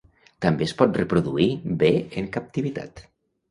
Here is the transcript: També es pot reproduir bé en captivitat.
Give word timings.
També 0.45 0.65
es 0.67 0.73
pot 0.79 0.97
reproduir 1.01 1.47
bé 1.85 1.93
en 2.25 2.33
captivitat. 2.39 3.07